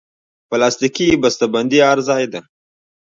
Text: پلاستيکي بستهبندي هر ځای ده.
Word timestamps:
پلاستيکي 0.49 1.09
بستهبندي 1.21 1.79
هر 1.87 1.99
ځای 2.09 2.23
ده. 2.33 2.41